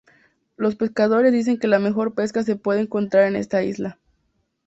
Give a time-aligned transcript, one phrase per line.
[0.57, 3.99] Los pescadores dicen que la mejor pesca se puede encontrar en esta isla.